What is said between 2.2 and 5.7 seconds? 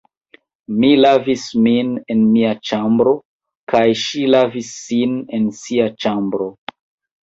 mia ĉambro, kaj ŝi lavis sin en